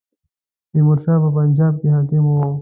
[0.71, 2.45] تیمور شاه په پنجاب کې حاکم وو.